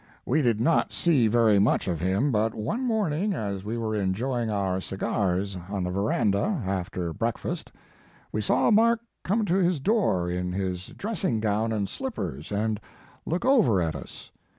[0.25, 4.49] We did not see very much of him, but one morning as we were enjoying
[4.49, 7.71] our cigars on the veranda after breakfast,
[8.31, 12.79] we saw Mark come to his door in his dressing gown and slippers, and
[13.27, 14.31] look over at us.